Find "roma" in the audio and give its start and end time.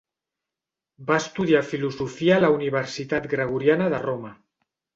4.11-4.37